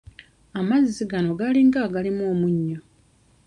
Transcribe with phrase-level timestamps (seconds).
[0.59, 2.79] Amazzi gano galinga agalimu omunnyo.